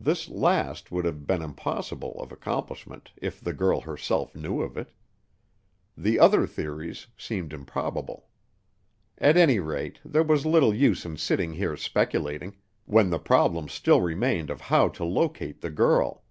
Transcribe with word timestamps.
This 0.00 0.26
last 0.30 0.90
would 0.90 1.04
have 1.04 1.26
been 1.26 1.42
impossible 1.42 2.12
of 2.18 2.32
accomplishment 2.32 3.10
if 3.20 3.38
the 3.42 3.52
girl 3.52 3.82
herself 3.82 4.34
knew 4.34 4.62
of 4.62 4.78
it. 4.78 4.90
The 5.98 6.18
other 6.18 6.46
theories 6.46 7.08
seemed 7.18 7.52
improbable. 7.52 8.28
At 9.18 9.36
any 9.36 9.58
rate, 9.60 10.00
there 10.02 10.22
was 10.24 10.46
little 10.46 10.72
use 10.72 11.04
in 11.04 11.18
sitting 11.18 11.52
here 11.52 11.76
speculating, 11.76 12.56
when 12.86 13.10
the 13.10 13.18
problem 13.18 13.68
still 13.68 14.00
remained 14.00 14.48
of 14.48 14.62
how 14.62 14.88
to 14.88 15.04
locate 15.04 15.60
the 15.60 15.68
girl. 15.68 16.24